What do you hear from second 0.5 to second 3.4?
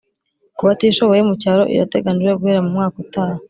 ku batishoboye mu cyaro irateganijwe guhera mu mwaka utaha.